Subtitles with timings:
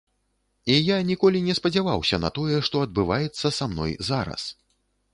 [0.71, 4.53] І я ніколі не спадзяваўся на тое, што адбываецца са мной зараз.